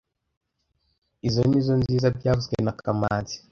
[1.27, 3.35] Izoi nizoo nziza byavuzwe na kamanzi